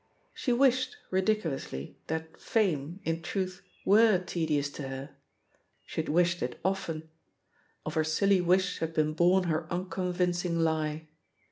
[0.33, 5.09] She wished, ridiculously, that "fame,'* in truth, were tedious to her;
[5.85, 7.07] she had wished it often—
[7.85, 11.07] of her silly wish had been bom her unconvincing lie.